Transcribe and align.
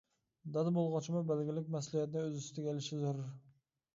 دادا 0.53 0.71
بولغۇچىمۇ 0.77 1.19
بەلگىلىك 1.31 1.69
مەسئۇلىيەتنى 1.75 2.23
ئۆز 2.23 2.39
ئۈستىگە 2.39 2.71
ئېلىشى 2.73 3.01
زۆرۈر. 3.05 3.31